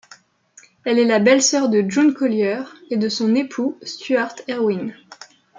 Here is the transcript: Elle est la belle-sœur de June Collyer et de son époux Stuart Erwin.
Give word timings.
Elle 0.83 0.97
est 0.97 1.05
la 1.05 1.19
belle-sœur 1.19 1.69
de 1.69 1.85
June 1.87 2.15
Collyer 2.15 2.63
et 2.89 2.97
de 2.97 3.07
son 3.07 3.35
époux 3.35 3.77
Stuart 3.83 4.33
Erwin. 4.49 4.95